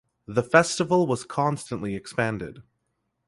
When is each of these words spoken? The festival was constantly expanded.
The 0.25 0.41
festival 0.41 1.05
was 1.05 1.23
constantly 1.25 1.93
expanded. 1.93 2.63